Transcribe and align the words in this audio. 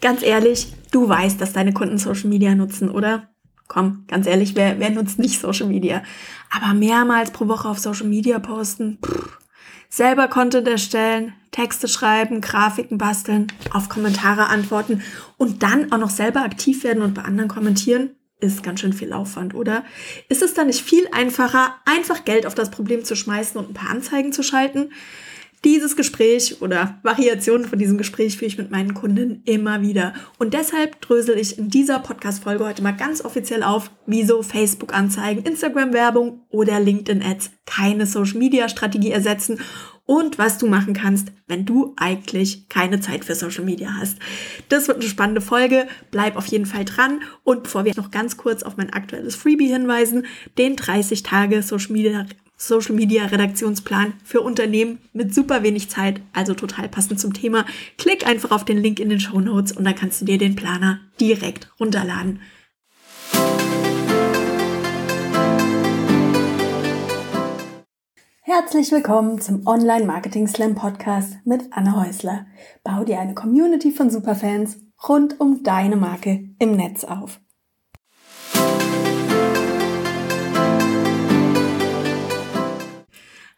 Ganz 0.00 0.22
ehrlich, 0.22 0.72
du 0.92 1.08
weißt, 1.08 1.40
dass 1.40 1.52
deine 1.52 1.72
Kunden 1.72 1.98
Social 1.98 2.28
Media 2.28 2.54
nutzen, 2.54 2.88
oder? 2.90 3.28
Komm, 3.66 4.04
ganz 4.08 4.26
ehrlich, 4.26 4.54
wer, 4.54 4.78
wer 4.78 4.90
nutzt 4.90 5.18
nicht 5.18 5.40
Social 5.40 5.66
Media? 5.66 6.02
Aber 6.50 6.72
mehrmals 6.72 7.32
pro 7.32 7.48
Woche 7.48 7.68
auf 7.68 7.78
Social 7.78 8.06
Media 8.06 8.38
posten, 8.38 8.98
pff, 9.04 9.38
selber 9.90 10.28
Content 10.28 10.68
erstellen, 10.68 11.34
Texte 11.50 11.88
schreiben, 11.88 12.40
Grafiken 12.40 12.98
basteln, 12.98 13.48
auf 13.72 13.88
Kommentare 13.88 14.46
antworten 14.46 15.02
und 15.36 15.62
dann 15.62 15.92
auch 15.92 15.98
noch 15.98 16.10
selber 16.10 16.42
aktiv 16.42 16.84
werden 16.84 17.02
und 17.02 17.14
bei 17.14 17.22
anderen 17.22 17.48
kommentieren, 17.48 18.10
ist 18.40 18.62
ganz 18.62 18.80
schön 18.80 18.92
viel 18.92 19.12
Aufwand, 19.12 19.54
oder? 19.54 19.84
Ist 20.28 20.42
es 20.42 20.54
dann 20.54 20.68
nicht 20.68 20.82
viel 20.82 21.08
einfacher, 21.12 21.74
einfach 21.84 22.24
Geld 22.24 22.46
auf 22.46 22.54
das 22.54 22.70
Problem 22.70 23.04
zu 23.04 23.16
schmeißen 23.16 23.58
und 23.60 23.70
ein 23.70 23.74
paar 23.74 23.90
Anzeigen 23.90 24.32
zu 24.32 24.42
schalten? 24.42 24.90
Dieses 25.64 25.96
Gespräch 25.96 26.62
oder 26.62 26.98
Variationen 27.02 27.66
von 27.66 27.78
diesem 27.78 27.98
Gespräch 27.98 28.36
führe 28.36 28.46
ich 28.48 28.58
mit 28.58 28.70
meinen 28.70 28.94
Kunden 28.94 29.42
immer 29.44 29.82
wieder. 29.82 30.14
Und 30.38 30.54
deshalb 30.54 31.00
drösel 31.00 31.36
ich 31.36 31.58
in 31.58 31.68
dieser 31.68 31.98
Podcast-Folge 31.98 32.64
heute 32.64 32.82
mal 32.82 32.92
ganz 32.92 33.24
offiziell 33.24 33.64
auf, 33.64 33.90
wieso 34.06 34.42
Facebook-Anzeigen, 34.42 35.44
Instagram-Werbung 35.44 36.42
oder 36.50 36.78
LinkedIn-Ads 36.78 37.50
keine 37.66 38.06
Social-Media-Strategie 38.06 39.10
ersetzen 39.10 39.58
und 40.08 40.38
was 40.38 40.56
du 40.56 40.66
machen 40.66 40.94
kannst, 40.94 41.32
wenn 41.48 41.66
du 41.66 41.92
eigentlich 41.98 42.70
keine 42.70 42.98
Zeit 43.00 43.26
für 43.26 43.34
Social 43.34 43.64
Media 43.64 43.90
hast. 43.98 44.16
Das 44.70 44.88
wird 44.88 45.00
eine 45.00 45.08
spannende 45.08 45.42
Folge. 45.42 45.86
Bleib 46.10 46.36
auf 46.36 46.46
jeden 46.46 46.64
Fall 46.64 46.86
dran. 46.86 47.20
Und 47.44 47.64
bevor 47.64 47.84
wir 47.84 47.92
noch 47.94 48.10
ganz 48.10 48.38
kurz 48.38 48.62
auf 48.62 48.78
mein 48.78 48.90
aktuelles 48.90 49.34
Freebie 49.34 49.68
hinweisen, 49.68 50.24
den 50.56 50.76
30 50.76 51.24
Tage 51.24 51.62
Social 51.62 51.92
Media 51.92 52.24
Social 52.60 52.94
Media 52.94 53.24
Redaktionsplan 53.24 54.14
für 54.24 54.40
Unternehmen 54.40 54.98
mit 55.12 55.32
super 55.32 55.62
wenig 55.62 55.88
Zeit, 55.88 56.20
also 56.32 56.54
total 56.54 56.88
passend 56.88 57.20
zum 57.20 57.32
Thema. 57.32 57.64
Klick 57.96 58.26
einfach 58.26 58.50
auf 58.50 58.64
den 58.64 58.78
Link 58.78 58.98
in 58.98 59.08
den 59.08 59.20
Show 59.20 59.40
Notes 59.40 59.72
und 59.72 59.84
dann 59.84 59.94
kannst 59.94 60.20
du 60.20 60.24
dir 60.24 60.38
den 60.38 60.56
Planer 60.56 61.00
direkt 61.20 61.70
runterladen. 61.78 62.40
Herzlich 68.42 68.90
willkommen 68.90 69.40
zum 69.40 69.66
Online 69.66 70.04
Marketing 70.04 70.48
Slam 70.48 70.74
Podcast 70.74 71.36
mit 71.44 71.70
Anne 71.70 71.94
Häusler. 71.94 72.46
Bau 72.82 73.04
dir 73.04 73.20
eine 73.20 73.34
Community 73.34 73.92
von 73.92 74.10
Superfans 74.10 74.78
rund 75.08 75.38
um 75.38 75.62
deine 75.62 75.96
Marke 75.96 76.48
im 76.58 76.72
Netz 76.72 77.04
auf. 77.04 77.40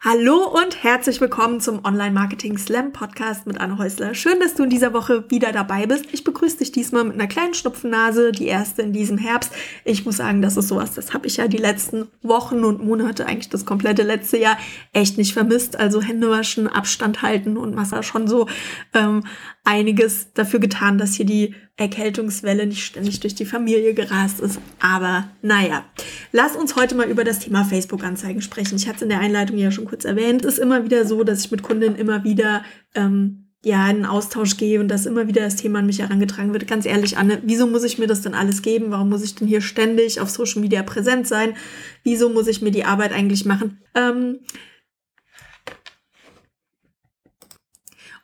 Hallo 0.03 0.47
und 0.47 0.83
herzlich 0.83 1.21
willkommen 1.21 1.59
zum 1.59 1.85
Online 1.85 2.09
Marketing 2.09 2.57
Slam 2.57 2.91
Podcast 2.91 3.45
mit 3.45 3.59
Anne 3.61 3.77
Häusler. 3.77 4.15
Schön, 4.15 4.39
dass 4.39 4.55
du 4.55 4.63
in 4.63 4.71
dieser 4.71 4.93
Woche 4.93 5.29
wieder 5.29 5.51
dabei 5.51 5.85
bist. 5.85 6.05
Ich 6.11 6.23
begrüße 6.23 6.57
dich 6.57 6.71
diesmal 6.71 7.03
mit 7.03 7.13
einer 7.13 7.27
kleinen 7.27 7.53
Schnupfennase, 7.53 8.31
die 8.31 8.47
erste 8.47 8.81
in 8.81 8.93
diesem 8.93 9.19
Herbst. 9.19 9.53
Ich 9.85 10.03
muss 10.03 10.17
sagen, 10.17 10.41
das 10.41 10.57
ist 10.57 10.69
sowas, 10.69 10.95
das 10.95 11.13
habe 11.13 11.27
ich 11.27 11.37
ja 11.37 11.47
die 11.47 11.57
letzten 11.57 12.07
Wochen 12.23 12.63
und 12.63 12.83
Monate, 12.83 13.27
eigentlich 13.27 13.49
das 13.49 13.63
komplette 13.63 14.01
letzte 14.01 14.39
Jahr, 14.39 14.57
echt 14.91 15.19
nicht 15.19 15.33
vermisst. 15.33 15.79
Also 15.79 16.01
Hände 16.01 16.31
waschen, 16.31 16.67
Abstand 16.67 17.21
halten 17.21 17.55
und 17.55 17.75
was 17.75 17.91
da 17.91 18.01
schon 18.01 18.27
so 18.27 18.47
ähm, 18.95 19.23
einiges 19.63 20.33
dafür 20.33 20.59
getan, 20.59 20.97
dass 20.97 21.13
hier 21.13 21.27
die 21.27 21.53
Erkältungswelle 21.81 22.65
nicht 22.65 22.85
ständig 22.85 23.19
durch 23.19 23.35
die 23.35 23.45
Familie 23.45 23.93
gerast 23.93 24.39
ist. 24.39 24.59
Aber 24.79 25.29
naja, 25.41 25.83
lass 26.31 26.55
uns 26.55 26.75
heute 26.75 26.95
mal 26.95 27.09
über 27.09 27.23
das 27.23 27.39
Thema 27.39 27.65
Facebook-Anzeigen 27.65 28.41
sprechen. 28.41 28.75
Ich 28.75 28.87
hatte 28.87 28.97
es 28.97 29.01
in 29.01 29.09
der 29.09 29.19
Einleitung 29.19 29.57
ja 29.57 29.71
schon 29.71 29.85
kurz 29.85 30.05
erwähnt. 30.05 30.45
Es 30.45 30.53
ist 30.53 30.59
immer 30.59 30.83
wieder 30.85 31.05
so, 31.05 31.23
dass 31.23 31.45
ich 31.45 31.51
mit 31.51 31.63
Kundinnen 31.63 31.95
immer 31.95 32.23
wieder 32.23 32.63
ähm, 32.95 33.47
ja, 33.63 33.89
in 33.89 33.97
einen 33.97 34.05
Austausch 34.05 34.57
gehe 34.57 34.79
und 34.79 34.87
dass 34.87 35.05
immer 35.05 35.27
wieder 35.27 35.41
das 35.41 35.55
Thema 35.55 35.79
an 35.79 35.85
mich 35.85 35.99
herangetragen 35.99 36.53
wird. 36.53 36.67
Ganz 36.67 36.85
ehrlich, 36.85 37.17
Anne, 37.17 37.41
wieso 37.43 37.67
muss 37.67 37.83
ich 37.83 37.99
mir 37.99 38.07
das 38.07 38.21
denn 38.21 38.33
alles 38.33 38.61
geben? 38.61 38.87
Warum 38.89 39.09
muss 39.09 39.23
ich 39.23 39.35
denn 39.35 39.47
hier 39.47 39.61
ständig 39.61 40.19
auf 40.19 40.29
Social 40.29 40.61
Media 40.61 40.81
präsent 40.81 41.27
sein? 41.27 41.55
Wieso 42.03 42.29
muss 42.29 42.47
ich 42.47 42.61
mir 42.61 42.71
die 42.71 42.85
Arbeit 42.85 43.13
eigentlich 43.13 43.45
machen? 43.45 43.79
Ähm, 43.93 44.39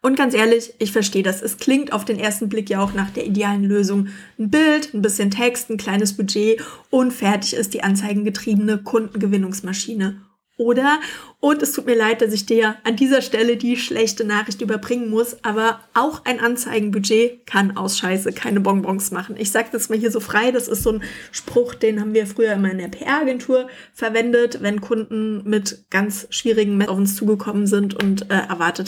Und 0.08 0.16
ganz 0.16 0.34
ehrlich, 0.34 0.74
ich 0.80 0.94
verstehe 0.94 1.22
das. 1.22 1.42
Es 1.42 1.58
klingt 1.58 1.92
auf 1.92 2.06
den 2.06 2.18
ersten 2.18 2.48
Blick 2.48 2.70
ja 2.70 2.82
auch 2.82 2.94
nach 2.94 3.10
der 3.10 3.26
idealen 3.26 3.66
Lösung. 3.66 4.08
Ein 4.40 4.50
Bild, 4.50 4.94
ein 4.94 5.02
bisschen 5.02 5.32
Text, 5.32 5.70
ein 5.70 5.76
kleines 5.76 6.16
Budget 6.16 6.62
und 6.90 7.12
fertig 7.12 7.54
ist 7.54 7.74
die 7.74 7.84
anzeigengetriebene 7.84 8.78
Kundengewinnungsmaschine. 8.78 10.22
Oder, 10.56 11.02
und 11.42 11.62
es 11.62 11.74
tut 11.74 11.88
mir 11.88 11.98
leid, 11.98 12.22
dass 12.22 12.32
ich 12.32 12.46
dir 12.46 12.78
an 12.86 12.96
dieser 12.96 13.22
Stelle 13.22 13.58
die 13.58 13.76
schlechte 13.76 14.24
Nachricht 14.24 14.62
überbringen 14.62 15.10
muss, 15.10 15.44
aber 15.44 15.82
auch 15.94 16.24
ein 16.24 16.40
Anzeigenbudget 16.40 17.46
kann 17.46 17.76
aus 17.76 17.98
Scheiße 17.98 18.32
keine 18.32 18.62
Bonbons 18.62 19.12
machen. 19.12 19.36
Ich 19.38 19.52
sage 19.52 19.68
das 19.74 19.90
mal 19.90 19.98
hier 19.98 20.12
so 20.12 20.22
frei, 20.22 20.52
das 20.52 20.70
ist 20.70 20.84
so 20.84 20.94
ein 20.94 21.04
Spruch, 21.34 21.76
den 21.76 22.00
haben 22.00 22.14
wir 22.14 22.28
früher 22.28 22.54
immer 22.54 22.72
in 22.72 22.78
der 22.78 22.88
PR-Agentur 22.88 23.68
verwendet, 23.94 24.60
wenn 24.62 24.80
Kunden 24.80 25.44
mit 25.44 25.84
ganz 25.90 26.28
schwierigen 26.30 26.78
Messungen 26.78 26.94
auf 26.94 26.98
uns 26.98 27.16
zugekommen 27.18 27.68
sind 27.68 28.02
und 28.02 28.32
äh, 28.32 28.48
erwartet 28.48 28.88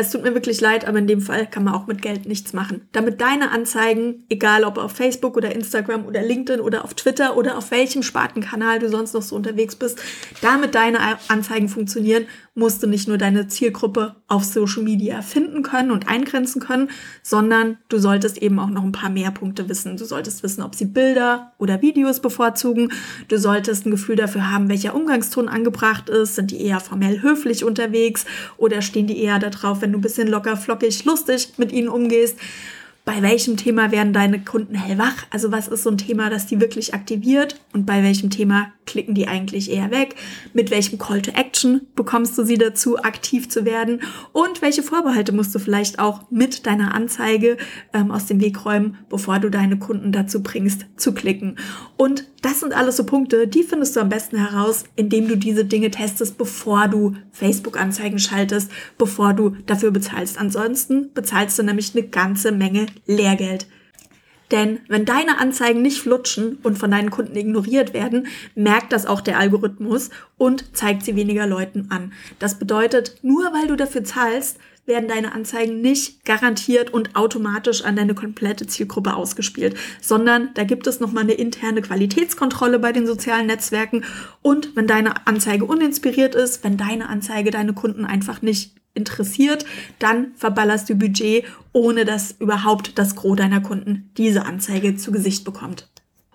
Es 0.00 0.10
tut 0.10 0.22
mir 0.22 0.32
wirklich 0.32 0.60
leid, 0.60 0.86
aber 0.86 0.98
in 0.98 1.08
dem 1.08 1.20
Fall 1.20 1.48
kann 1.48 1.64
man 1.64 1.74
auch 1.74 1.88
mit 1.88 2.02
Geld 2.02 2.24
nichts 2.24 2.52
machen. 2.52 2.86
Damit 2.92 3.20
deine 3.20 3.50
Anzeigen, 3.50 4.24
egal 4.28 4.62
ob 4.62 4.78
auf 4.78 4.92
Facebook 4.92 5.36
oder 5.36 5.52
Instagram 5.52 6.06
oder 6.06 6.22
LinkedIn 6.22 6.60
oder 6.60 6.84
auf 6.84 6.94
Twitter 6.94 7.36
oder 7.36 7.58
auf 7.58 7.72
welchem 7.72 8.04
Spartenkanal 8.04 8.78
du 8.78 8.88
sonst 8.88 9.12
noch 9.12 9.22
so 9.22 9.34
unterwegs 9.34 9.74
bist, 9.74 10.00
damit 10.40 10.76
deine 10.76 11.00
Anzeigen 11.26 11.68
funktionieren, 11.68 12.26
musst 12.58 12.82
du 12.82 12.86
nicht 12.86 13.08
nur 13.08 13.18
deine 13.18 13.46
Zielgruppe 13.46 14.16
auf 14.26 14.44
Social 14.44 14.82
Media 14.82 15.22
finden 15.22 15.62
können 15.62 15.90
und 15.90 16.08
eingrenzen 16.08 16.60
können, 16.60 16.90
sondern 17.22 17.78
du 17.88 17.98
solltest 17.98 18.38
eben 18.38 18.58
auch 18.58 18.68
noch 18.68 18.82
ein 18.82 18.92
paar 18.92 19.10
mehr 19.10 19.30
Punkte 19.30 19.68
wissen. 19.68 19.96
Du 19.96 20.04
solltest 20.04 20.42
wissen, 20.42 20.62
ob 20.62 20.74
sie 20.74 20.86
Bilder 20.86 21.52
oder 21.58 21.80
Videos 21.80 22.20
bevorzugen. 22.20 22.92
Du 23.28 23.38
solltest 23.38 23.86
ein 23.86 23.92
Gefühl 23.92 24.16
dafür 24.16 24.50
haben, 24.50 24.68
welcher 24.68 24.94
Umgangston 24.94 25.48
angebracht 25.48 26.10
ist. 26.10 26.34
Sind 26.34 26.50
die 26.50 26.60
eher 26.60 26.80
formell 26.80 27.22
höflich 27.22 27.64
unterwegs 27.64 28.26
oder 28.56 28.82
stehen 28.82 29.06
die 29.06 29.22
eher 29.22 29.38
darauf, 29.38 29.80
wenn 29.80 29.92
du 29.92 29.98
ein 29.98 30.02
bisschen 30.02 30.28
locker, 30.28 30.56
flockig, 30.56 31.04
lustig 31.04 31.52
mit 31.56 31.72
ihnen 31.72 31.88
umgehst? 31.88 32.36
bei 33.08 33.22
welchem 33.22 33.56
Thema 33.56 33.90
werden 33.90 34.12
deine 34.12 34.38
Kunden 34.38 34.74
hellwach? 34.74 35.24
Also 35.30 35.50
was 35.50 35.66
ist 35.66 35.82
so 35.82 35.88
ein 35.88 35.96
Thema, 35.96 36.28
das 36.28 36.44
die 36.44 36.60
wirklich 36.60 36.92
aktiviert 36.92 37.58
und 37.72 37.86
bei 37.86 38.02
welchem 38.02 38.28
Thema 38.28 38.70
klicken 38.88 39.14
die 39.14 39.28
eigentlich 39.28 39.70
eher 39.70 39.90
weg? 39.90 40.16
Mit 40.54 40.70
welchem 40.70 40.98
Call 40.98 41.22
to 41.22 41.30
Action 41.32 41.82
bekommst 41.94 42.36
du 42.38 42.42
sie 42.42 42.56
dazu, 42.56 42.98
aktiv 42.98 43.48
zu 43.48 43.64
werden? 43.64 44.00
Und 44.32 44.62
welche 44.62 44.82
Vorbehalte 44.82 45.32
musst 45.32 45.54
du 45.54 45.58
vielleicht 45.58 45.98
auch 45.98 46.22
mit 46.30 46.66
deiner 46.66 46.94
Anzeige 46.94 47.58
ähm, 47.92 48.10
aus 48.10 48.26
dem 48.26 48.40
Weg 48.40 48.64
räumen, 48.64 48.96
bevor 49.10 49.38
du 49.38 49.50
deine 49.50 49.78
Kunden 49.78 50.10
dazu 50.10 50.42
bringst, 50.42 50.86
zu 50.96 51.12
klicken? 51.12 51.56
Und 51.96 52.24
das 52.42 52.60
sind 52.60 52.72
alles 52.72 52.96
so 52.96 53.04
Punkte, 53.04 53.46
die 53.46 53.62
findest 53.62 53.94
du 53.94 54.00
am 54.00 54.08
besten 54.08 54.38
heraus, 54.38 54.84
indem 54.96 55.28
du 55.28 55.36
diese 55.36 55.64
Dinge 55.64 55.90
testest, 55.90 56.38
bevor 56.38 56.88
du 56.88 57.14
Facebook-Anzeigen 57.32 58.18
schaltest, 58.18 58.70
bevor 58.96 59.34
du 59.34 59.50
dafür 59.66 59.90
bezahlst. 59.90 60.38
Ansonsten 60.38 61.12
bezahlst 61.12 61.58
du 61.58 61.62
nämlich 61.62 61.94
eine 61.94 62.08
ganze 62.08 62.52
Menge 62.52 62.86
Lehrgeld. 63.06 63.66
Denn 64.50 64.80
wenn 64.88 65.04
deine 65.04 65.38
Anzeigen 65.38 65.82
nicht 65.82 66.00
flutschen 66.00 66.58
und 66.62 66.78
von 66.78 66.90
deinen 66.90 67.10
Kunden 67.10 67.36
ignoriert 67.36 67.92
werden, 67.92 68.28
merkt 68.54 68.92
das 68.92 69.06
auch 69.06 69.20
der 69.20 69.38
Algorithmus 69.38 70.10
und 70.36 70.76
zeigt 70.76 71.04
sie 71.04 71.16
weniger 71.16 71.46
Leuten 71.46 71.86
an. 71.90 72.12
Das 72.38 72.58
bedeutet, 72.58 73.18
nur 73.22 73.44
weil 73.52 73.68
du 73.68 73.76
dafür 73.76 74.04
zahlst, 74.04 74.58
werden 74.88 75.06
deine 75.06 75.32
Anzeigen 75.32 75.80
nicht 75.82 76.24
garantiert 76.24 76.92
und 76.92 77.14
automatisch 77.14 77.84
an 77.84 77.94
deine 77.94 78.14
komplette 78.14 78.66
Zielgruppe 78.66 79.14
ausgespielt, 79.14 79.76
sondern 80.00 80.48
da 80.54 80.64
gibt 80.64 80.86
es 80.86 80.98
nochmal 80.98 81.24
eine 81.24 81.34
interne 81.34 81.82
Qualitätskontrolle 81.82 82.78
bei 82.78 82.90
den 82.92 83.06
sozialen 83.06 83.46
Netzwerken 83.46 84.04
und 84.40 84.74
wenn 84.74 84.86
deine 84.86 85.26
Anzeige 85.26 85.66
uninspiriert 85.66 86.34
ist, 86.34 86.64
wenn 86.64 86.78
deine 86.78 87.10
Anzeige 87.10 87.50
deine 87.50 87.74
Kunden 87.74 88.06
einfach 88.06 88.40
nicht 88.40 88.72
interessiert, 88.98 89.64
dann 89.98 90.32
verballerst 90.36 90.90
du 90.90 90.94
Budget, 90.94 91.44
ohne 91.72 92.04
dass 92.04 92.34
überhaupt 92.38 92.98
das 92.98 93.16
Gros 93.16 93.36
deiner 93.36 93.60
Kunden 93.60 94.10
diese 94.18 94.44
Anzeige 94.44 94.96
zu 94.96 95.10
Gesicht 95.10 95.44
bekommt. 95.44 95.88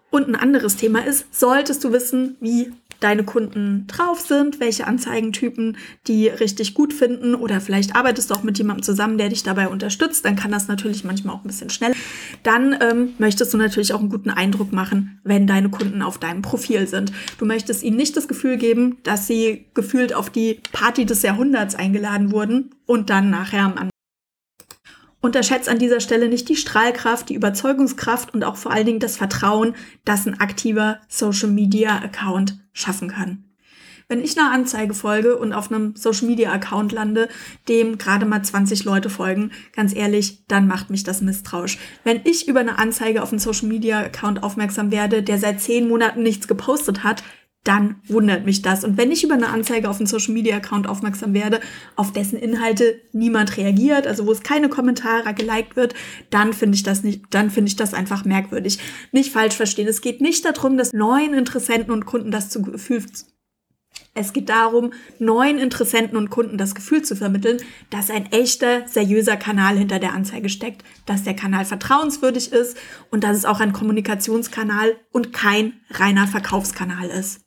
Und 0.10 0.28
ein 0.28 0.36
anderes 0.36 0.76
Thema 0.76 1.06
ist, 1.06 1.26
solltest 1.32 1.84
du 1.84 1.92
wissen, 1.92 2.38
wie 2.40 2.72
deine 3.04 3.24
Kunden 3.24 3.86
drauf 3.88 4.22
sind, 4.22 4.60
welche 4.60 4.88
Anzeigentypen 4.88 5.78
die 6.08 6.28
richtig 6.28 6.74
gut 6.74 6.94
finden 6.94 7.36
oder 7.36 7.60
vielleicht 7.62 7.96
arbeitest 7.96 8.30
du 8.30 8.36
auch 8.36 8.44
mit 8.44 8.58
jemandem 8.58 8.84
zusammen, 8.84 9.18
der 9.18 9.30
dich 9.30 9.44
dabei 9.44 9.68
unterstützt, 9.68 10.26
dann 10.26 10.36
kann 10.36 10.52
das 10.52 10.68
natürlich 10.68 11.04
manchmal 11.04 11.36
auch 11.36 11.44
ein 11.44 11.48
bisschen 11.48 11.70
schnell. 11.70 11.94
Dann 12.44 12.76
ähm, 12.82 13.14
möchtest 13.18 13.54
du 13.54 13.58
natürlich 13.58 13.94
auch 13.94 14.00
einen 14.00 14.10
guten 14.10 14.30
Eindruck 14.30 14.72
machen, 14.72 15.20
wenn 15.24 15.48
deine 15.48 15.70
Kunden 15.70 16.02
auf 16.02 16.18
deinem 16.18 16.42
Profil 16.42 16.88
sind. 16.88 17.12
Du 17.38 17.46
möchtest 17.46 17.84
ihnen 17.84 17.98
nicht 17.98 18.16
das 18.16 18.28
Gefühl 18.28 18.58
geben, 18.58 18.98
dass 19.04 19.28
sie 19.28 19.66
gefühlt 19.74 20.14
auf 20.14 20.30
die 20.30 20.60
Party 20.72 21.06
des 21.06 21.22
Jahrhunderts 21.22 21.76
eingeladen 21.76 22.32
wurden 22.32 22.72
und 22.86 23.10
dann 23.10 23.30
nachher 23.30 23.64
am 23.78 23.93
Unterschätzt 25.24 25.70
an 25.70 25.80
dieser 25.80 26.02
Stelle 26.02 26.28
nicht 26.28 26.50
die 26.50 26.58
Strahlkraft, 26.58 27.30
die 27.30 27.36
Überzeugungskraft 27.36 28.34
und 28.34 28.44
auch 28.44 28.58
vor 28.58 28.74
allen 28.74 28.86
Dingen 28.86 29.00
das 29.00 29.16
Vertrauen, 29.16 29.74
das 30.04 30.28
ein 30.28 30.42
aktiver 30.42 31.00
Social 31.08 31.50
Media 31.50 31.98
Account 32.00 32.60
schaffen 32.74 33.08
kann. 33.08 33.46
Wenn 34.10 34.22
ich 34.22 34.38
einer 34.38 34.52
Anzeige 34.52 34.94
folge 34.94 35.38
und 35.38 35.54
auf 35.54 35.72
einem 35.72 35.96
Social 35.96 36.28
Media 36.28 36.52
Account 36.52 36.92
lande, 36.92 37.30
dem 37.70 37.98
gerade 37.98 38.26
mal 38.26 38.44
20 38.44 38.84
Leute 38.84 39.10
folgen, 39.10 39.52
ganz 39.74 39.96
ehrlich, 39.96 40.46
dann 40.48 40.68
macht 40.68 40.90
mich 40.90 41.06
das 41.06 41.22
misstrauisch. 41.22 41.78
Wenn 42.04 42.20
ich 42.26 42.50
über 42.50 42.60
eine 42.60 42.78
Anzeige 42.78 43.24
auf 43.24 43.32
einen 43.32 43.40
Social 43.40 43.70
Media 43.70 44.02
Account 44.02 44.44
aufmerksam 44.44 44.92
werde, 44.92 45.24
der 45.24 45.38
seit 45.38 45.62
zehn 45.62 45.88
Monaten 45.88 46.22
nichts 46.22 46.50
gepostet 46.50 47.06
hat, 47.06 47.24
dann 47.64 47.96
wundert 48.08 48.46
mich 48.46 48.62
das. 48.62 48.84
Und 48.84 48.98
wenn 48.98 49.12
ich 49.12 49.24
über 49.24 49.36
eine 49.36 49.50
Anzeige 49.50 49.90
auf 49.90 49.98
einen 49.98 50.08
Social 50.08 50.34
Media 50.34 50.58
Account 50.58 50.88
aufmerksam 50.88 51.34
werde, 51.34 51.62
auf 51.96 52.12
dessen 52.12 52.38
Inhalte 52.38 53.00
niemand 53.14 53.56
reagiert, 53.58 54.06
also 54.06 54.26
wo 54.26 54.32
es 54.32 54.44
keine 54.44 54.70
Kommentare 54.70 55.34
geliked 55.34 55.76
wird, 55.76 55.94
dann 56.30 56.54
finde 56.54 56.76
ich 56.76 56.84
das 56.84 57.04
nicht, 57.04 57.24
dann 57.30 57.52
finde 57.52 57.70
ich 57.70 57.76
das 57.76 57.94
einfach 57.94 58.26
merkwürdig. 58.26 58.80
Nicht 59.12 59.32
falsch 59.32 59.56
verstehen. 59.56 59.88
Es 59.88 60.02
geht 60.02 60.20
nicht 60.20 60.44
darum, 60.46 60.78
dass 60.78 60.92
neuen 60.94 61.34
Interessenten 61.34 61.94
und 61.94 62.06
Kunden 62.06 62.32
das 62.32 62.50
zu 62.50 62.62
Gefühl 62.62 63.04
es 64.16 64.32
geht 64.32 64.50
darum, 64.50 64.94
neuen 65.18 65.58
Interessenten 65.58 66.18
und 66.18 66.30
Kunden 66.30 66.58
das 66.58 66.76
Gefühl 66.76 67.02
zu 67.02 67.16
vermitteln, 67.16 67.58
dass 67.90 68.12
ein 68.12 68.32
echter, 68.32 68.88
seriöser 68.88 69.38
Kanal 69.38 69.76
hinter 69.78 69.98
der 69.98 70.14
Anzeige 70.14 70.50
steckt, 70.50 70.84
dass 71.08 71.24
der 71.24 71.36
Kanal 71.36 71.66
vertrauenswürdig 71.66 72.52
ist 72.52 72.78
und 73.10 73.24
dass 73.24 73.38
es 73.38 73.46
auch 73.46 73.60
ein 73.60 73.74
Kommunikationskanal 73.74 74.96
und 75.12 75.34
kein 75.34 75.74
reiner 75.90 76.28
Verkaufskanal 76.28 77.08
ist. 77.08 77.42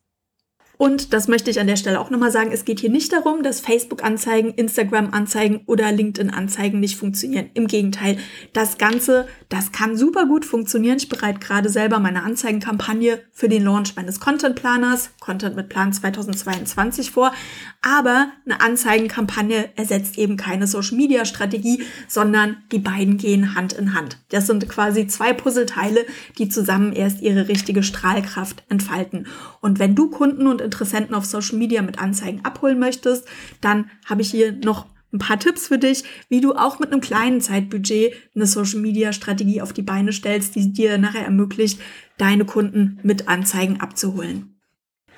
Und 0.78 1.12
das 1.12 1.26
möchte 1.26 1.50
ich 1.50 1.58
an 1.58 1.66
der 1.66 1.76
Stelle 1.76 2.00
auch 2.00 2.10
nochmal 2.10 2.30
sagen, 2.30 2.50
es 2.52 2.64
geht 2.64 2.80
hier 2.80 2.90
nicht 2.90 3.12
darum, 3.12 3.42
dass 3.42 3.60
Facebook-Anzeigen, 3.60 4.52
Instagram-Anzeigen 4.52 5.62
oder 5.66 5.90
LinkedIn-Anzeigen 5.90 6.80
nicht 6.80 6.96
funktionieren. 6.96 7.50
Im 7.54 7.66
Gegenteil, 7.66 8.18
das 8.52 8.76
Ganze, 8.76 9.26
das 9.48 9.72
kann 9.72 9.96
super 9.96 10.26
gut 10.26 10.44
funktionieren. 10.44 10.98
Ich 10.98 11.08
bereite 11.08 11.38
gerade 11.38 11.68
selber 11.70 11.98
meine 11.98 12.24
Anzeigenkampagne 12.24 13.20
für 13.32 13.48
den 13.48 13.64
Launch 13.64 13.96
meines 13.96 14.20
Content-Planers, 14.20 15.10
Content 15.20 15.56
mit 15.56 15.68
Plan 15.68 15.92
2022 15.92 17.10
vor. 17.10 17.32
Aber 17.80 18.28
eine 18.44 18.60
Anzeigenkampagne 18.60 19.70
ersetzt 19.76 20.18
eben 20.18 20.36
keine 20.36 20.66
Social-Media-Strategie, 20.66 21.84
sondern 22.08 22.58
die 22.72 22.80
beiden 22.80 23.16
gehen 23.16 23.54
Hand 23.54 23.72
in 23.72 23.94
Hand. 23.94 24.18
Das 24.28 24.46
sind 24.46 24.68
quasi 24.68 25.06
zwei 25.06 25.32
Puzzleteile, 25.32 26.04
die 26.38 26.48
zusammen 26.48 26.92
erst 26.92 27.22
ihre 27.22 27.48
richtige 27.48 27.82
Strahlkraft 27.82 28.64
entfalten. 28.68 29.26
Und 29.60 29.78
wenn 29.78 29.94
du 29.94 30.10
Kunden 30.10 30.46
und 30.46 30.65
Interessenten 30.66 31.14
auf 31.14 31.24
Social 31.24 31.56
Media 31.56 31.82
mit 31.82 31.98
Anzeigen 31.98 32.44
abholen 32.44 32.78
möchtest, 32.78 33.26
dann 33.60 33.90
habe 34.04 34.22
ich 34.22 34.30
hier 34.30 34.52
noch 34.52 34.86
ein 35.12 35.18
paar 35.18 35.38
Tipps 35.38 35.68
für 35.68 35.78
dich, 35.78 36.04
wie 36.28 36.40
du 36.40 36.54
auch 36.54 36.78
mit 36.78 36.92
einem 36.92 37.00
kleinen 37.00 37.40
Zeitbudget 37.40 38.14
eine 38.34 38.46
Social 38.46 38.80
Media 38.80 39.12
Strategie 39.12 39.62
auf 39.62 39.72
die 39.72 39.82
Beine 39.82 40.12
stellst, 40.12 40.54
die 40.54 40.72
dir 40.72 40.98
nachher 40.98 41.24
ermöglicht, 41.24 41.80
deine 42.18 42.44
Kunden 42.44 42.98
mit 43.02 43.28
Anzeigen 43.28 43.80
abzuholen. 43.80 44.56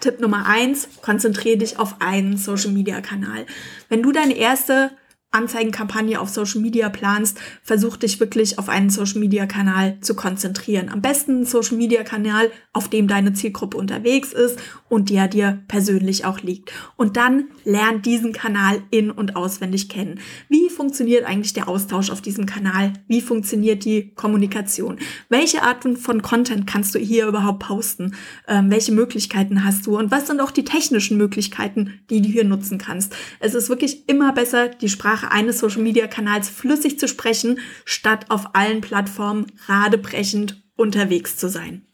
Tipp 0.00 0.20
Nummer 0.20 0.46
eins, 0.46 0.88
konzentriere 1.02 1.58
dich 1.58 1.78
auf 1.78 2.00
einen 2.00 2.36
Social 2.36 2.70
Media 2.70 3.00
Kanal. 3.00 3.46
Wenn 3.88 4.02
du 4.02 4.12
deine 4.12 4.36
erste 4.36 4.92
Anzeigenkampagne 5.30 6.18
auf 6.20 6.30
Social 6.30 6.62
Media 6.62 6.88
planst, 6.88 7.38
versuch 7.62 7.98
dich 7.98 8.18
wirklich 8.18 8.58
auf 8.58 8.70
einen 8.70 8.88
Social 8.88 9.20
Media 9.20 9.44
Kanal 9.44 9.98
zu 10.00 10.14
konzentrieren. 10.14 10.88
Am 10.88 11.02
besten 11.02 11.32
einen 11.32 11.44
Social 11.44 11.76
Media 11.76 12.02
Kanal, 12.02 12.50
auf 12.72 12.88
dem 12.88 13.08
deine 13.08 13.34
Zielgruppe 13.34 13.76
unterwegs 13.76 14.32
ist 14.32 14.58
und 14.88 15.10
der 15.10 15.28
dir 15.28 15.62
persönlich 15.68 16.24
auch 16.24 16.40
liegt. 16.40 16.72
Und 16.96 17.18
dann 17.18 17.48
lern 17.64 18.00
diesen 18.00 18.32
Kanal 18.32 18.82
in- 18.90 19.10
und 19.10 19.36
auswendig 19.36 19.90
kennen. 19.90 20.20
Wie 20.48 20.70
funktioniert 20.70 21.24
eigentlich 21.24 21.52
der 21.52 21.68
Austausch 21.68 22.08
auf 22.08 22.22
diesem 22.22 22.46
Kanal? 22.46 22.94
Wie 23.06 23.20
funktioniert 23.20 23.84
die 23.84 24.14
Kommunikation? 24.14 24.98
Welche 25.28 25.62
Arten 25.62 25.98
von 25.98 26.22
Content 26.22 26.66
kannst 26.66 26.94
du 26.94 26.98
hier 26.98 27.26
überhaupt 27.26 27.58
posten? 27.58 28.14
Ähm, 28.46 28.70
welche 28.70 28.92
Möglichkeiten 28.92 29.62
hast 29.62 29.86
du? 29.86 29.98
Und 29.98 30.10
was 30.10 30.26
sind 30.26 30.40
auch 30.40 30.52
die 30.52 30.64
technischen 30.64 31.18
Möglichkeiten, 31.18 32.00
die 32.08 32.22
du 32.22 32.28
hier 32.30 32.44
nutzen 32.44 32.78
kannst? 32.78 33.14
Es 33.40 33.54
ist 33.54 33.68
wirklich 33.68 34.08
immer 34.08 34.32
besser, 34.32 34.68
die 34.68 34.88
Sprache 34.88 35.17
Sprache 35.18 35.32
eines 35.32 35.58
Social-Media-Kanals 35.58 36.48
flüssig 36.48 36.98
zu 36.98 37.08
sprechen, 37.08 37.58
statt 37.84 38.26
auf 38.28 38.54
allen 38.54 38.80
Plattformen 38.80 39.46
radebrechend 39.66 40.62
unterwegs 40.76 41.36
zu 41.36 41.48
sein. 41.48 41.86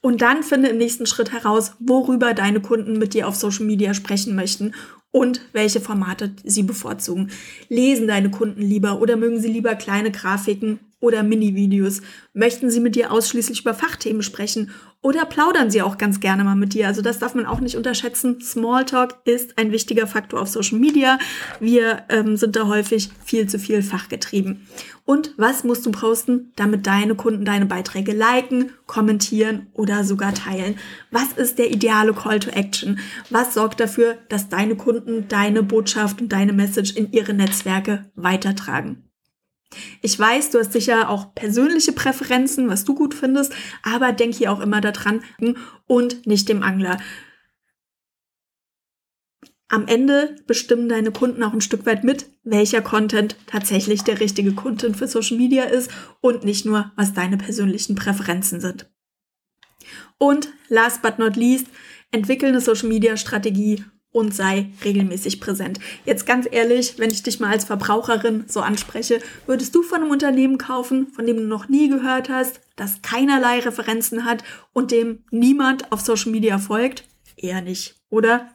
Und 0.00 0.20
dann 0.20 0.42
finde 0.42 0.68
im 0.68 0.78
nächsten 0.78 1.06
Schritt 1.06 1.30
heraus, 1.30 1.74
worüber 1.78 2.34
deine 2.34 2.60
Kunden 2.60 2.98
mit 2.98 3.14
dir 3.14 3.28
auf 3.28 3.36
Social 3.36 3.66
Media 3.66 3.94
sprechen 3.94 4.34
möchten 4.34 4.74
und 5.12 5.42
welche 5.52 5.80
Formate 5.80 6.34
sie 6.42 6.64
bevorzugen. 6.64 7.30
Lesen 7.68 8.08
deine 8.08 8.30
Kunden 8.30 8.62
lieber 8.62 9.00
oder 9.00 9.16
mögen 9.16 9.40
sie 9.40 9.52
lieber 9.52 9.76
kleine 9.76 10.10
Grafiken 10.10 10.80
oder 11.02 11.22
Mini-Videos? 11.22 12.00
Möchten 12.32 12.70
sie 12.70 12.80
mit 12.80 12.96
dir 12.96 13.12
ausschließlich 13.12 13.60
über 13.60 13.74
Fachthemen 13.74 14.22
sprechen 14.22 14.70
oder 15.02 15.26
plaudern 15.26 15.70
sie 15.70 15.82
auch 15.82 15.98
ganz 15.98 16.20
gerne 16.20 16.44
mal 16.44 16.54
mit 16.54 16.74
dir? 16.74 16.86
Also 16.86 17.02
das 17.02 17.18
darf 17.18 17.34
man 17.34 17.44
auch 17.44 17.60
nicht 17.60 17.76
unterschätzen. 17.76 18.40
Smalltalk 18.40 19.16
ist 19.24 19.58
ein 19.58 19.72
wichtiger 19.72 20.06
Faktor 20.06 20.40
auf 20.40 20.48
Social 20.48 20.78
Media. 20.78 21.18
Wir 21.58 22.04
ähm, 22.08 22.36
sind 22.36 22.54
da 22.54 22.68
häufig 22.68 23.10
viel 23.24 23.48
zu 23.48 23.58
viel 23.58 23.82
fachgetrieben. 23.82 24.66
Und 25.04 25.34
was 25.36 25.64
musst 25.64 25.84
du 25.84 25.90
posten, 25.90 26.52
damit 26.54 26.86
deine 26.86 27.16
Kunden 27.16 27.44
deine 27.44 27.66
Beiträge 27.66 28.12
liken, 28.12 28.70
kommentieren 28.86 29.66
oder 29.72 30.04
sogar 30.04 30.32
teilen? 30.32 30.76
Was 31.10 31.32
ist 31.32 31.58
der 31.58 31.72
ideale 31.72 32.14
Call 32.14 32.38
to 32.38 32.50
Action? 32.50 33.00
Was 33.28 33.54
sorgt 33.54 33.80
dafür, 33.80 34.18
dass 34.28 34.48
deine 34.48 34.76
Kunden 34.76 35.26
deine 35.26 35.64
Botschaft 35.64 36.22
und 36.22 36.32
deine 36.32 36.52
Message 36.52 36.92
in 36.92 37.10
ihre 37.10 37.34
Netzwerke 37.34 38.10
weitertragen? 38.14 39.11
Ich 40.00 40.18
weiß, 40.18 40.50
du 40.50 40.58
hast 40.58 40.72
sicher 40.72 41.08
auch 41.10 41.34
persönliche 41.34 41.92
Präferenzen, 41.92 42.68
was 42.68 42.84
du 42.84 42.94
gut 42.94 43.14
findest, 43.14 43.52
aber 43.82 44.12
denk 44.12 44.34
hier 44.34 44.52
auch 44.52 44.60
immer 44.60 44.80
daran 44.80 45.22
und 45.86 46.26
nicht 46.26 46.48
dem 46.48 46.62
Angler. 46.62 46.98
Am 49.68 49.86
Ende 49.86 50.36
bestimmen 50.46 50.88
deine 50.90 51.12
Kunden 51.12 51.42
auch 51.42 51.54
ein 51.54 51.62
Stück 51.62 51.86
weit 51.86 52.04
mit, 52.04 52.26
welcher 52.44 52.82
Content 52.82 53.36
tatsächlich 53.46 54.02
der 54.02 54.20
richtige 54.20 54.52
Content 54.52 54.98
für 54.98 55.08
Social 55.08 55.38
Media 55.38 55.64
ist 55.64 55.90
und 56.20 56.44
nicht 56.44 56.66
nur, 56.66 56.92
was 56.94 57.14
deine 57.14 57.38
persönlichen 57.38 57.94
Präferenzen 57.94 58.60
sind. 58.60 58.90
Und 60.18 60.52
last 60.68 61.00
but 61.00 61.18
not 61.18 61.36
least, 61.36 61.68
entwickeln 62.10 62.50
eine 62.50 62.60
Social 62.60 62.88
Media 62.88 63.16
Strategie 63.16 63.82
und 64.12 64.34
sei 64.34 64.70
regelmäßig 64.84 65.40
präsent. 65.40 65.80
Jetzt 66.04 66.26
ganz 66.26 66.46
ehrlich, 66.50 66.98
wenn 66.98 67.10
ich 67.10 67.22
dich 67.22 67.40
mal 67.40 67.50
als 67.50 67.64
Verbraucherin 67.64 68.44
so 68.46 68.60
anspreche, 68.60 69.20
würdest 69.46 69.74
du 69.74 69.82
von 69.82 70.02
einem 70.02 70.10
Unternehmen 70.10 70.58
kaufen, 70.58 71.08
von 71.08 71.26
dem 71.26 71.38
du 71.38 71.44
noch 71.44 71.68
nie 71.68 71.88
gehört 71.88 72.28
hast, 72.28 72.60
das 72.76 73.02
keinerlei 73.02 73.60
Referenzen 73.60 74.24
hat 74.24 74.44
und 74.72 74.90
dem 74.90 75.24
niemand 75.30 75.90
auf 75.90 76.00
Social 76.00 76.30
Media 76.30 76.58
folgt? 76.58 77.04
Eher 77.36 77.62
nicht, 77.62 77.96
oder? 78.10 78.50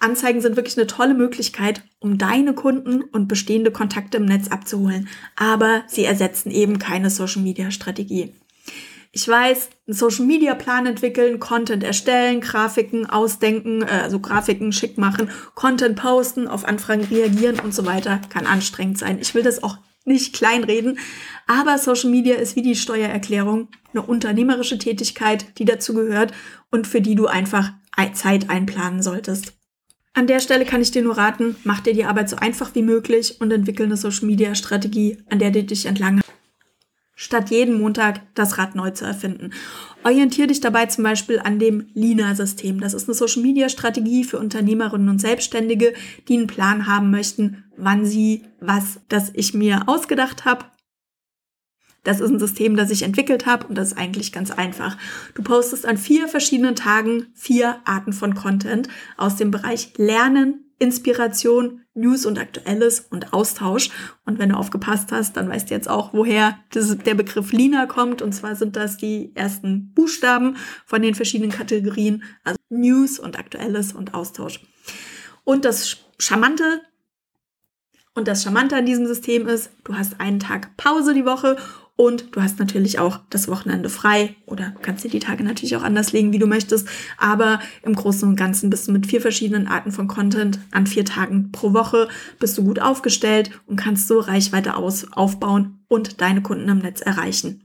Anzeigen 0.00 0.40
sind 0.40 0.56
wirklich 0.56 0.76
eine 0.76 0.86
tolle 0.86 1.14
Möglichkeit, 1.14 1.82
um 1.98 2.18
deine 2.18 2.52
Kunden 2.54 3.02
und 3.02 3.26
bestehende 3.26 3.70
Kontakte 3.70 4.18
im 4.18 4.26
Netz 4.26 4.48
abzuholen, 4.48 5.08
aber 5.34 5.82
sie 5.86 6.04
ersetzen 6.04 6.50
eben 6.50 6.78
keine 6.78 7.10
Social 7.10 7.42
Media 7.42 7.70
Strategie. 7.70 8.34
Ich 9.16 9.28
weiß, 9.28 9.68
einen 9.86 9.94
Social 9.94 10.26
Media 10.26 10.56
Plan 10.56 10.86
entwickeln, 10.86 11.38
Content 11.38 11.84
erstellen, 11.84 12.40
Grafiken 12.40 13.08
ausdenken, 13.08 13.82
äh, 13.82 14.00
also 14.02 14.18
Grafiken 14.18 14.72
schick 14.72 14.98
machen, 14.98 15.30
Content 15.54 15.94
posten, 15.94 16.48
auf 16.48 16.64
Anfragen 16.64 17.04
reagieren 17.04 17.60
und 17.60 17.72
so 17.72 17.86
weiter 17.86 18.20
kann 18.28 18.44
anstrengend 18.44 18.98
sein. 18.98 19.20
Ich 19.20 19.32
will 19.32 19.44
das 19.44 19.62
auch 19.62 19.78
nicht 20.04 20.34
kleinreden, 20.34 20.98
aber 21.46 21.78
Social 21.78 22.10
Media 22.10 22.34
ist 22.34 22.56
wie 22.56 22.62
die 22.62 22.74
Steuererklärung 22.74 23.68
eine 23.92 24.02
unternehmerische 24.02 24.78
Tätigkeit, 24.78 25.58
die 25.58 25.64
dazu 25.64 25.94
gehört 25.94 26.32
und 26.72 26.88
für 26.88 27.00
die 27.00 27.14
du 27.14 27.26
einfach 27.26 27.72
Zeit 28.14 28.50
einplanen 28.50 29.00
solltest. 29.00 29.52
An 30.12 30.26
der 30.26 30.40
Stelle 30.40 30.64
kann 30.64 30.82
ich 30.82 30.90
dir 30.90 31.02
nur 31.02 31.16
raten, 31.16 31.54
mach 31.62 31.80
dir 31.80 31.94
die 31.94 32.04
Arbeit 32.04 32.28
so 32.28 32.36
einfach 32.36 32.74
wie 32.74 32.82
möglich 32.82 33.40
und 33.40 33.52
entwickel 33.52 33.86
eine 33.86 33.96
Social 33.96 34.26
Media 34.26 34.56
Strategie, 34.56 35.18
an 35.30 35.38
der 35.38 35.52
du 35.52 35.62
dich 35.62 35.86
entlang 35.86 36.20
statt 37.14 37.50
jeden 37.50 37.80
Montag 37.80 38.22
das 38.34 38.58
Rad 38.58 38.74
neu 38.74 38.90
zu 38.90 39.04
erfinden. 39.04 39.50
Orientiere 40.02 40.48
dich 40.48 40.60
dabei 40.60 40.86
zum 40.86 41.04
Beispiel 41.04 41.38
an 41.38 41.58
dem 41.58 41.86
Lina-System. 41.94 42.80
Das 42.80 42.94
ist 42.94 43.08
eine 43.08 43.14
Social-Media-Strategie 43.14 44.24
für 44.24 44.38
Unternehmerinnen 44.38 45.08
und 45.08 45.20
Selbstständige, 45.20 45.94
die 46.28 46.36
einen 46.36 46.46
Plan 46.46 46.86
haben 46.86 47.10
möchten, 47.10 47.64
wann 47.76 48.04
sie 48.04 48.42
was, 48.60 49.00
das 49.08 49.30
ich 49.34 49.54
mir 49.54 49.88
ausgedacht 49.88 50.44
habe, 50.44 50.64
das 52.04 52.20
ist 52.20 52.30
ein 52.30 52.38
System, 52.38 52.76
das 52.76 52.90
ich 52.90 53.02
entwickelt 53.02 53.46
habe 53.46 53.66
und 53.66 53.76
das 53.76 53.88
ist 53.88 53.98
eigentlich 53.98 54.30
ganz 54.30 54.50
einfach. 54.50 54.96
Du 55.34 55.42
postest 55.42 55.86
an 55.86 55.96
vier 55.96 56.28
verschiedenen 56.28 56.76
Tagen 56.76 57.26
vier 57.34 57.78
Arten 57.86 58.12
von 58.12 58.34
Content 58.34 58.88
aus 59.16 59.36
dem 59.36 59.50
Bereich 59.50 59.94
Lernen, 59.96 60.63
Inspiration, 60.78 61.82
News 61.94 62.26
und 62.26 62.38
Aktuelles 62.38 63.00
und 63.10 63.32
Austausch. 63.32 63.90
Und 64.24 64.38
wenn 64.38 64.50
du 64.50 64.56
aufgepasst 64.56 65.12
hast, 65.12 65.36
dann 65.36 65.48
weißt 65.48 65.70
du 65.70 65.74
jetzt 65.74 65.88
auch, 65.88 66.12
woher 66.12 66.58
das, 66.72 66.96
der 66.98 67.14
Begriff 67.14 67.52
Lina 67.52 67.86
kommt. 67.86 68.22
Und 68.22 68.32
zwar 68.32 68.56
sind 68.56 68.76
das 68.76 68.96
die 68.96 69.32
ersten 69.34 69.92
Buchstaben 69.94 70.56
von 70.84 71.02
den 71.02 71.14
verschiedenen 71.14 71.52
Kategorien, 71.52 72.24
also 72.42 72.58
News 72.68 73.18
und 73.18 73.38
Aktuelles 73.38 73.92
und 73.92 74.14
Austausch. 74.14 74.60
Und 75.44 75.64
das 75.64 75.98
Charmante 76.18 76.82
und 78.14 78.28
das 78.28 78.44
Charmante 78.44 78.76
an 78.76 78.86
diesem 78.86 79.06
System 79.06 79.48
ist, 79.48 79.70
du 79.82 79.96
hast 79.96 80.20
einen 80.20 80.38
Tag 80.38 80.76
Pause 80.76 81.14
die 81.14 81.26
Woche 81.26 81.56
Und 81.96 82.34
du 82.34 82.42
hast 82.42 82.58
natürlich 82.58 82.98
auch 82.98 83.20
das 83.30 83.46
Wochenende 83.46 83.88
frei 83.88 84.34
oder 84.46 84.74
kannst 84.82 85.04
dir 85.04 85.10
die 85.10 85.20
Tage 85.20 85.44
natürlich 85.44 85.76
auch 85.76 85.84
anders 85.84 86.12
legen, 86.12 86.32
wie 86.32 86.40
du 86.40 86.46
möchtest. 86.46 86.88
Aber 87.18 87.60
im 87.82 87.94
Großen 87.94 88.28
und 88.28 88.34
Ganzen 88.34 88.68
bist 88.68 88.88
du 88.88 88.92
mit 88.92 89.06
vier 89.06 89.20
verschiedenen 89.20 89.68
Arten 89.68 89.92
von 89.92 90.08
Content 90.08 90.58
an 90.72 90.88
vier 90.88 91.04
Tagen 91.04 91.52
pro 91.52 91.72
Woche 91.72 92.08
bist 92.40 92.58
du 92.58 92.64
gut 92.64 92.80
aufgestellt 92.80 93.50
und 93.66 93.76
kannst 93.76 94.08
so 94.08 94.18
Reichweite 94.18 94.76
aus, 94.76 95.12
aufbauen 95.12 95.84
und 95.86 96.20
deine 96.20 96.42
Kunden 96.42 96.68
im 96.68 96.78
Netz 96.78 97.00
erreichen 97.00 97.64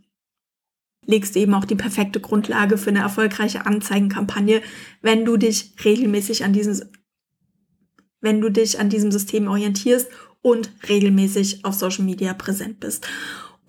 legst 1.10 1.36
eben 1.36 1.56
auch 1.56 1.66
die 1.66 1.76
perfekte 1.76 2.20
Grundlage 2.20 2.78
für 2.78 2.92
eine 2.92 3.00
erfolgreiche 3.00 3.66
Anzeigenkampagne, 3.66 4.62
wenn 5.02 5.26
du 5.26 5.38
dich 5.38 5.74
regelmäßig 5.84 6.44
an 6.44 6.54
diesem, 6.54 6.88
wenn 8.22 8.42
du 8.42 8.50
dich 8.50 8.80
an 8.80 8.90
diesem 8.90 9.12
System 9.12 9.48
orientierst 9.48 10.08
und 10.42 10.72
regelmäßig 10.88 11.66
auf 11.66 11.74
Social 11.74 12.06
Media 12.06 12.34
präsent 12.34 12.80
bist. 12.80 13.08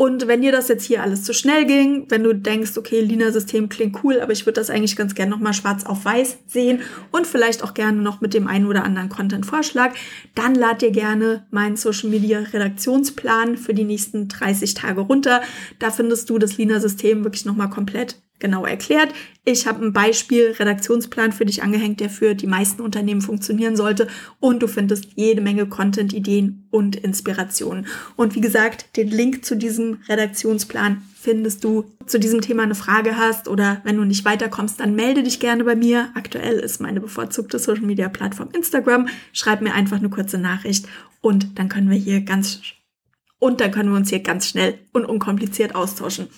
Und 0.01 0.27
wenn 0.27 0.41
dir 0.41 0.51
das 0.51 0.69
jetzt 0.69 0.85
hier 0.85 1.03
alles 1.03 1.25
zu 1.25 1.35
schnell 1.35 1.67
ging, 1.67 2.07
wenn 2.09 2.23
du 2.23 2.33
denkst, 2.33 2.79
okay, 2.79 3.03
Lina-System 3.03 3.69
klingt 3.69 4.03
cool, 4.03 4.23
aber 4.23 4.33
ich 4.33 4.47
würde 4.47 4.59
das 4.59 4.71
eigentlich 4.71 4.97
ganz 4.97 5.15
gerne 5.15 5.31
nochmal 5.31 5.53
schwarz 5.53 5.85
auf 5.85 6.07
weiß 6.07 6.39
sehen 6.47 6.81
und 7.11 7.27
vielleicht 7.27 7.63
auch 7.63 7.75
gerne 7.75 8.01
noch 8.01 8.23
mit 8.23 8.33
dem 8.33 8.47
einen 8.47 8.65
oder 8.65 8.83
anderen 8.83 9.11
Content-Vorschlag, 9.11 9.93
dann 10.35 10.55
lad 10.55 10.81
dir 10.81 10.91
gerne 10.91 11.47
meinen 11.51 11.77
Social 11.77 12.09
Media 12.09 12.39
Redaktionsplan 12.39 13.59
für 13.59 13.75
die 13.75 13.85
nächsten 13.85 14.29
30 14.29 14.73
Tage 14.73 15.03
runter. 15.03 15.43
Da 15.81 15.91
findest 15.91 16.31
du 16.31 16.39
das 16.39 16.57
Lina-System 16.57 17.23
wirklich 17.23 17.45
nochmal 17.45 17.69
komplett 17.69 18.17
genau 18.41 18.65
erklärt. 18.65 19.13
Ich 19.45 19.67
habe 19.67 19.85
ein 19.85 19.93
Beispiel 19.93 20.55
Redaktionsplan 20.59 21.33
für 21.33 21.47
dich 21.47 21.63
angehängt, 21.63 22.01
der 22.01 22.11
für 22.11 22.35
die 22.35 22.47
meisten 22.47 22.83
Unternehmen 22.83 23.21
funktionieren 23.21 23.77
sollte 23.77 24.09
und 24.39 24.63
du 24.63 24.67
findest 24.67 25.07
jede 25.15 25.41
Menge 25.41 25.67
Content, 25.67 26.13
Ideen 26.13 26.67
und 26.71 26.97
Inspirationen. 26.97 27.87
Und 28.17 28.35
wie 28.35 28.41
gesagt, 28.41 28.97
den 28.97 29.09
Link 29.09 29.45
zu 29.45 29.57
diesem 29.57 29.99
Redaktionsplan 30.09 31.03
findest 31.15 31.65
du 31.65 31.85
zu 32.07 32.19
diesem 32.19 32.41
Thema 32.41 32.63
eine 32.63 32.75
Frage 32.75 33.17
hast 33.17 33.47
oder 33.47 33.81
wenn 33.85 33.97
du 33.97 34.05
nicht 34.05 34.25
weiterkommst, 34.25 34.81
dann 34.81 34.95
melde 34.95 35.23
dich 35.23 35.39
gerne 35.39 35.65
bei 35.65 35.77
mir. 35.77 36.11
Aktuell 36.15 36.59
ist 36.59 36.81
meine 36.81 37.01
bevorzugte 37.01 37.59
Social 37.59 37.85
Media 37.85 38.09
Plattform 38.09 38.49
Instagram. 38.55 39.09
Schreib 39.33 39.61
mir 39.61 39.75
einfach 39.75 39.99
eine 39.99 40.09
kurze 40.09 40.39
Nachricht 40.39 40.87
und 41.21 41.59
dann 41.59 41.69
können 41.69 41.91
wir 41.91 41.99
hier 41.99 42.23
ganz 42.23 42.61
und 43.41 43.61
dann 43.61 43.73
können 43.73 43.91
wir 43.91 43.97
uns 43.97 44.11
hier 44.11 44.21
ganz 44.21 44.47
schnell 44.47 44.79
und 44.93 45.05
unkompliziert 45.05 45.75
austauschen. 45.75 46.29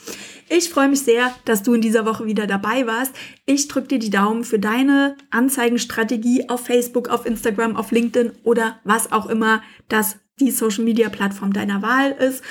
Ich 0.48 0.70
freue 0.70 0.88
mich 0.88 1.02
sehr, 1.02 1.34
dass 1.44 1.62
du 1.62 1.74
in 1.74 1.82
dieser 1.82 2.06
Woche 2.06 2.24
wieder 2.24 2.46
dabei 2.46 2.86
warst. 2.86 3.12
Ich 3.44 3.68
drücke 3.68 3.88
dir 3.88 3.98
die 3.98 4.10
Daumen 4.10 4.44
für 4.44 4.58
deine 4.58 5.16
Anzeigenstrategie 5.30 6.48
auf 6.48 6.64
Facebook, 6.66 7.08
auf 7.08 7.26
Instagram, 7.26 7.76
auf 7.76 7.90
LinkedIn 7.90 8.32
oder 8.44 8.80
was 8.84 9.12
auch 9.12 9.26
immer 9.26 9.62
das 9.88 10.16
die 10.40 10.50
Social 10.50 10.84
Media 10.84 11.08
Plattform 11.08 11.52
deiner 11.52 11.82
Wahl 11.82 12.12
ist. 12.12 12.42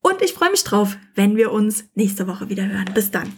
Und 0.00 0.22
ich 0.22 0.32
freue 0.32 0.50
mich 0.50 0.64
drauf, 0.64 0.96
wenn 1.14 1.36
wir 1.36 1.52
uns 1.52 1.84
nächste 1.94 2.26
Woche 2.26 2.48
wieder 2.48 2.66
hören. 2.66 2.90
Bis 2.94 3.10
dann. 3.10 3.32